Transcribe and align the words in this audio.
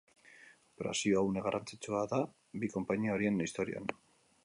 Operazioa 0.77 1.21
une 1.27 1.45
garrantzitsua 1.49 2.01
da 2.15 2.23
bi 2.63 2.73
konpainia 2.77 3.15
horien 3.19 3.41
historian. 3.49 3.97